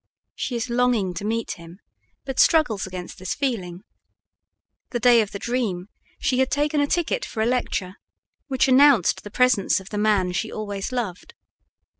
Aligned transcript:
She 0.33 0.55
is 0.55 0.67
longing 0.71 1.13
to 1.13 1.23
meet 1.23 1.51
him, 1.51 1.77
but 2.25 2.39
struggles 2.39 2.87
against 2.87 3.19
this 3.19 3.35
feeling. 3.35 3.83
The 4.89 4.99
day 4.99 5.21
of 5.21 5.29
the 5.31 5.37
dream 5.37 5.89
she 6.19 6.39
had 6.39 6.49
taken 6.49 6.81
a 6.81 6.87
ticket 6.87 7.23
for 7.23 7.43
a 7.43 7.45
lecture, 7.45 7.97
which 8.47 8.67
announced 8.67 9.21
the 9.23 9.29
presence 9.29 9.79
of 9.79 9.89
the 9.91 9.99
man 9.99 10.31
she 10.31 10.51
always 10.51 10.91
loved. 10.91 11.35